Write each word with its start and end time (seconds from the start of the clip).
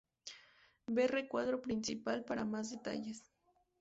Ver 0.87 1.11
recuadro 1.11 1.61
principal 1.61 2.25
para 2.25 2.43
más 2.43 2.71
detalles. 2.71 3.21